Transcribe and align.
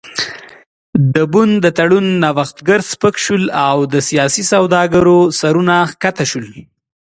د 1.13 1.15
بن 1.33 1.49
د 1.63 1.65
تړون 1.77 2.05
نوښتګر 2.23 2.79
سپک 2.91 3.15
شول 3.25 3.43
او 3.67 3.77
د 3.93 3.95
سیاسي 4.09 4.43
سوداګرو 4.53 5.19
سرونه 5.39 5.75
ښکته 5.91 6.25
شول. 6.31 6.47